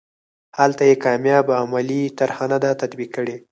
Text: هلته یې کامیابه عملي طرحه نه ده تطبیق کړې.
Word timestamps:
هلته 0.59 0.81
یې 0.89 0.95
کامیابه 1.03 1.53
عملي 1.63 2.03
طرحه 2.19 2.45
نه 2.51 2.57
ده 2.63 2.71
تطبیق 2.81 3.09
کړې. 3.17 3.35